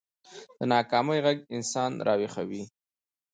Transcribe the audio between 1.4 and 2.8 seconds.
انسان راويښوي